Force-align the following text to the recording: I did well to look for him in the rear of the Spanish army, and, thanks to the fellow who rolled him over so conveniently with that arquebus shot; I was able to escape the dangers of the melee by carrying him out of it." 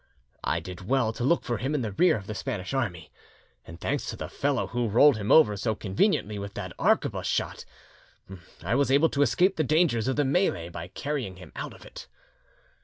I 0.43 0.59
did 0.59 0.87
well 0.87 1.13
to 1.13 1.23
look 1.23 1.43
for 1.43 1.59
him 1.59 1.75
in 1.75 1.83
the 1.83 1.91
rear 1.91 2.17
of 2.17 2.25
the 2.25 2.33
Spanish 2.33 2.73
army, 2.73 3.11
and, 3.67 3.79
thanks 3.79 4.07
to 4.09 4.15
the 4.15 4.29
fellow 4.29 4.65
who 4.65 4.87
rolled 4.89 5.17
him 5.17 5.31
over 5.31 5.55
so 5.55 5.75
conveniently 5.75 6.39
with 6.39 6.55
that 6.55 6.73
arquebus 6.79 7.27
shot; 7.27 7.65
I 8.63 8.73
was 8.73 8.89
able 8.89 9.09
to 9.09 9.21
escape 9.21 9.57
the 9.57 9.63
dangers 9.63 10.07
of 10.07 10.15
the 10.15 10.25
melee 10.25 10.69
by 10.69 10.87
carrying 10.87 11.35
him 11.35 11.51
out 11.55 11.75
of 11.75 11.85
it." 11.85 12.07